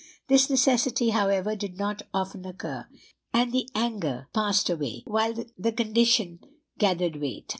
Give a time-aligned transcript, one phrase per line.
[0.29, 2.87] This necessity, however, did not often occur;
[3.33, 6.39] and the anger passed away, while the condition
[6.79, 7.47] gathered weight.